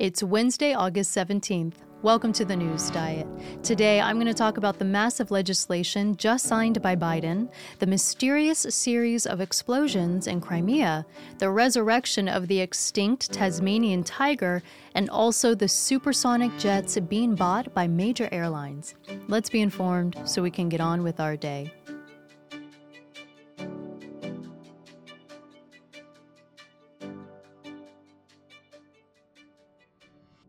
[0.00, 1.74] It's Wednesday, August 17th.
[2.02, 3.28] Welcome to the News Diet.
[3.62, 7.48] Today, I'm going to talk about the massive legislation just signed by Biden,
[7.78, 11.06] the mysterious series of explosions in Crimea,
[11.38, 14.64] the resurrection of the extinct Tasmanian tiger,
[14.96, 18.96] and also the supersonic jets being bought by major airlines.
[19.28, 21.72] Let's be informed so we can get on with our day.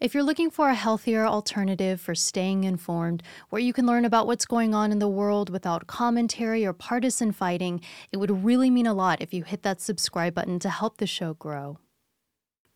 [0.00, 3.20] If you're looking for a healthier alternative for staying informed,
[3.50, 7.32] where you can learn about what's going on in the world without commentary or partisan
[7.32, 7.80] fighting,
[8.12, 11.06] it would really mean a lot if you hit that subscribe button to help the
[11.08, 11.78] show grow.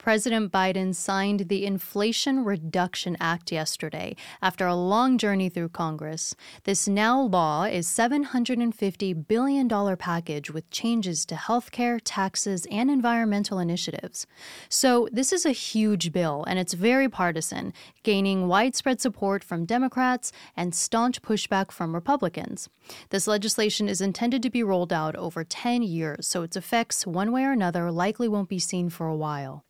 [0.02, 6.34] President Biden signed the Inflation Reduction Act yesterday after a long journey through Congress.
[6.64, 14.26] This now law is $750 billion package with changes to healthcare, taxes, and environmental initiatives.
[14.68, 17.72] So, this is a huge bill, and it's very partisan,
[18.02, 22.68] gaining widespread support from Democrats and staunch pushback from Republicans.
[23.10, 27.30] This legislation is intended to be rolled out over 10 years, so its effects, one
[27.30, 29.64] way or another, likely won't be seen for a while.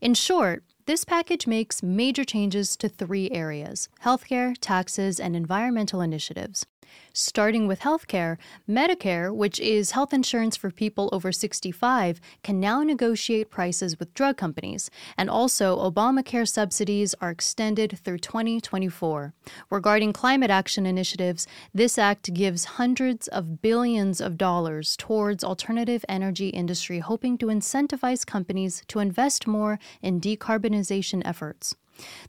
[0.00, 6.66] In short, this package makes major changes to three areas healthcare, taxes, and environmental initiatives.
[7.12, 8.36] Starting with healthcare,
[8.68, 14.36] Medicare, which is health insurance for people over 65, can now negotiate prices with drug
[14.36, 19.34] companies, and also Obamacare subsidies are extended through 2024.
[19.70, 26.48] Regarding climate action initiatives, this act gives hundreds of billions of dollars towards alternative energy
[26.48, 31.74] industry hoping to incentivize companies to invest more in decarbonization efforts.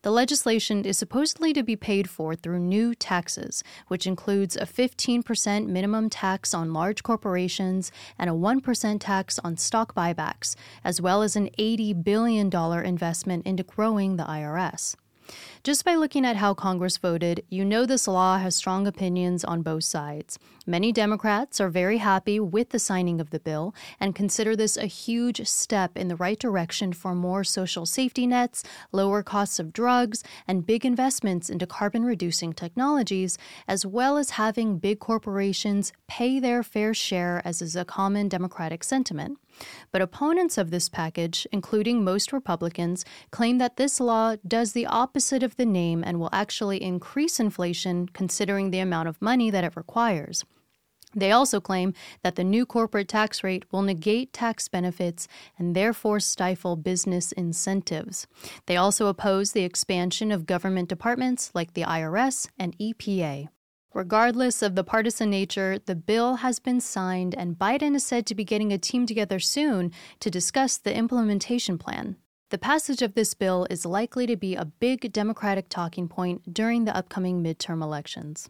[0.01, 5.67] The legislation is supposedly to be paid for through new taxes, which includes a 15%
[5.67, 11.35] minimum tax on large corporations and a 1% tax on stock buybacks, as well as
[11.35, 12.53] an $80 billion
[12.85, 14.95] investment into growing the IRS.
[15.67, 19.63] Just by looking at how Congress voted, you know this law has strong opinions on
[19.63, 20.39] both sides.
[20.65, 24.85] Many Democrats are very happy with the signing of the bill and consider this a
[24.85, 28.63] huge step in the right direction for more social safety nets,
[28.93, 34.77] lower costs of drugs, and big investments into carbon reducing technologies, as well as having
[34.77, 39.37] big corporations pay their fair share, as is a common Democratic sentiment.
[39.91, 45.43] But opponents of this package, including most Republicans, claim that this law does the opposite
[45.43, 49.75] of the name and will actually increase inflation considering the amount of money that it
[49.75, 50.45] requires.
[51.15, 56.19] They also claim that the new corporate tax rate will negate tax benefits and therefore
[56.19, 58.27] stifle business incentives.
[58.65, 63.47] They also oppose the expansion of government departments like the IRS and EPA.
[63.93, 68.35] Regardless of the partisan nature, the bill has been signed, and Biden is said to
[68.35, 72.17] be getting a team together soon to discuss the implementation plan.
[72.49, 76.85] The passage of this bill is likely to be a big Democratic talking point during
[76.85, 78.49] the upcoming midterm elections.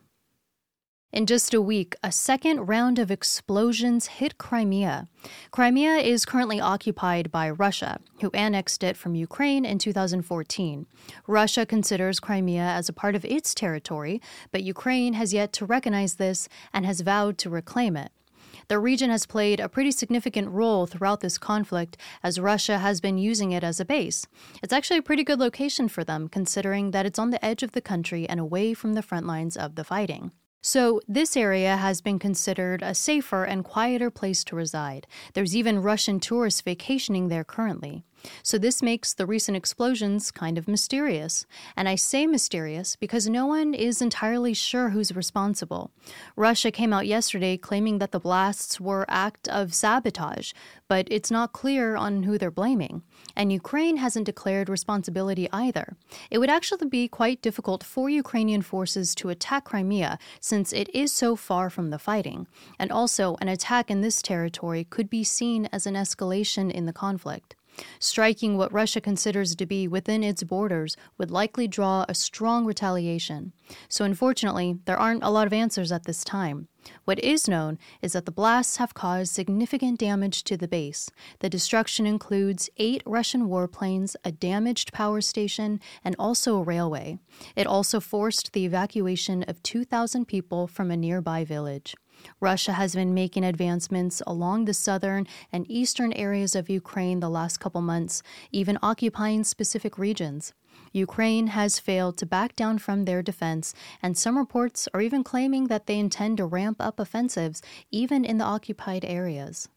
[1.11, 5.07] In just a week, a second round of explosions hit Crimea.
[5.49, 10.85] Crimea is currently occupied by Russia, who annexed it from Ukraine in 2014.
[11.25, 14.21] Russia considers Crimea as a part of its territory,
[14.51, 18.11] but Ukraine has yet to recognize this and has vowed to reclaim it.
[18.69, 23.17] The region has played a pretty significant role throughout this conflict as Russia has been
[23.17, 24.27] using it as a base.
[24.61, 27.71] It's actually a pretty good location for them, considering that it's on the edge of
[27.71, 30.31] the country and away from the front lines of the fighting.
[30.61, 35.07] So, this area has been considered a safer and quieter place to reside.
[35.33, 38.03] There's even Russian tourists vacationing there currently.
[38.43, 41.45] So, this makes the recent explosions kind of mysterious.
[41.75, 45.91] And I say mysterious because no one is entirely sure who's responsible.
[46.35, 50.53] Russia came out yesterday claiming that the blasts were act of sabotage,
[50.87, 53.03] but it's not clear on who they're blaming.
[53.35, 55.95] And Ukraine hasn't declared responsibility either.
[56.31, 61.11] It would actually be quite difficult for Ukrainian forces to attack Crimea since it is
[61.11, 62.47] so far from the fighting.
[62.79, 66.93] And also, an attack in this territory could be seen as an escalation in the
[66.93, 67.55] conflict.
[67.99, 73.53] Striking what Russia considers to be within its borders would likely draw a strong retaliation.
[73.89, 76.67] So, unfortunately, there aren't a lot of answers at this time.
[77.05, 81.09] What is known is that the blasts have caused significant damage to the base.
[81.39, 87.19] The destruction includes eight Russian warplanes, a damaged power station, and also a railway.
[87.55, 91.95] It also forced the evacuation of 2,000 people from a nearby village.
[92.39, 97.59] Russia has been making advancements along the southern and eastern areas of Ukraine the last
[97.59, 100.53] couple months, even occupying specific regions.
[100.93, 105.67] Ukraine has failed to back down from their defense, and some reports are even claiming
[105.67, 107.61] that they intend to ramp up offensives
[107.91, 109.69] even in the occupied areas.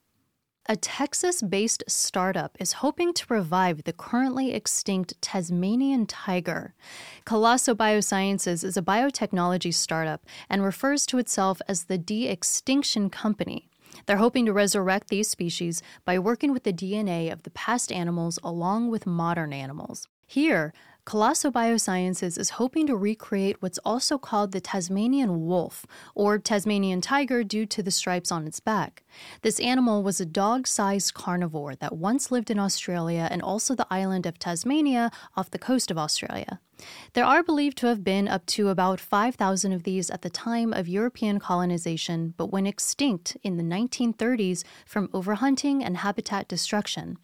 [0.66, 6.74] A Texas based startup is hoping to revive the currently extinct Tasmanian tiger.
[7.24, 13.68] Colossal Biosciences is a biotechnology startup and refers to itself as the De Extinction Company.
[14.04, 18.38] They're hoping to resurrect these species by working with the DNA of the past animals
[18.44, 20.08] along with modern animals.
[20.26, 20.72] Here,
[21.10, 25.84] Colossal Biosciences is hoping to recreate what's also called the Tasmanian wolf,
[26.14, 29.02] or Tasmanian tiger due to the stripes on its back.
[29.42, 33.88] This animal was a dog sized carnivore that once lived in Australia and also the
[33.90, 36.60] island of Tasmania off the coast of Australia.
[37.14, 40.72] There are believed to have been up to about 5,000 of these at the time
[40.72, 47.18] of European colonization, but went extinct in the 1930s from overhunting and habitat destruction.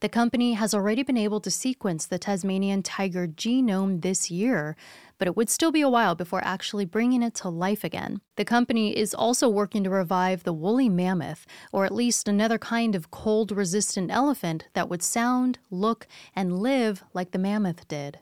[0.00, 4.76] The company has already been able to sequence the Tasmanian tiger genome this year,
[5.18, 8.20] but it would still be a while before actually bringing it to life again.
[8.36, 12.94] The company is also working to revive the woolly mammoth, or at least another kind
[12.94, 18.18] of cold resistant elephant that would sound, look, and live like the mammoth did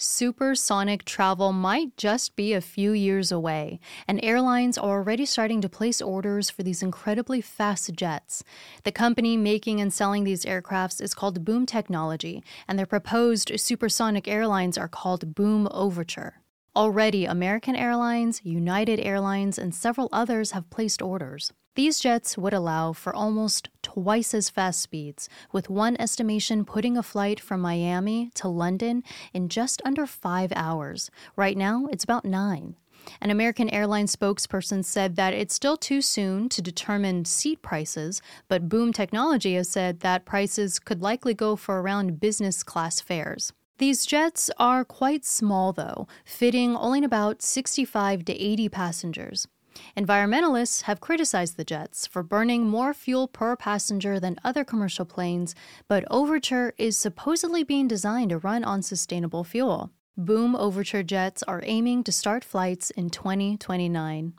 [0.00, 5.68] supersonic travel might just be a few years away, and airlines are already starting to
[5.68, 8.42] place orders for these incredibly fast jets.
[8.84, 14.26] The company making and selling these aircrafts is called Boom Technology, and their proposed supersonic
[14.26, 16.40] airlines are called Boom Overture.
[16.74, 21.52] Already, American Airlines, United Airlines, and several others have placed orders.
[21.76, 27.02] These jets would allow for almost twice as fast speeds, with one estimation putting a
[27.02, 31.10] flight from Miami to London in just under five hours.
[31.36, 32.74] Right now, it's about nine.
[33.20, 38.68] An American Airlines spokesperson said that it's still too soon to determine seat prices, but
[38.68, 43.52] Boom Technology has said that prices could likely go for around business class fares.
[43.78, 49.48] These jets are quite small, though, fitting only about 65 to 80 passengers.
[49.96, 55.54] Environmentalists have criticized the jets for burning more fuel per passenger than other commercial planes,
[55.88, 59.90] but Overture is supposedly being designed to run on sustainable fuel.
[60.16, 64.34] Boom Overture jets are aiming to start flights in 2029.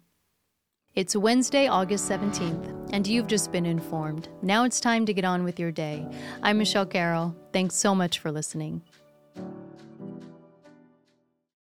[0.93, 4.27] It's Wednesday, August 17th, and you've just been informed.
[4.41, 6.05] Now it's time to get on with your day.
[6.43, 7.33] I'm Michele Carroll.
[7.53, 8.81] Thanks so much for listening.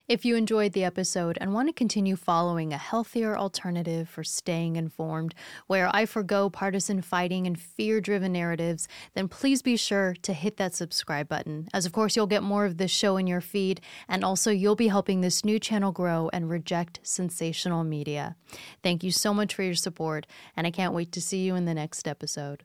[0.08, 4.76] If you enjoyed the episode and want to continue following a healthier alternative for staying
[4.76, 5.34] informed,
[5.66, 10.56] where I forego partisan fighting and fear driven narratives, then please be sure to hit
[10.56, 13.82] that subscribe button, as of course you'll get more of this show in your feed,
[14.08, 18.34] and also you'll be helping this new channel grow and reject sensational media.
[18.82, 20.26] Thank you so much for your support,
[20.56, 22.64] and I can't wait to see you in the next episode.